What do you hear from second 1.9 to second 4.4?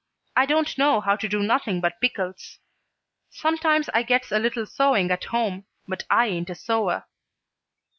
pickles. Sometimes I gets a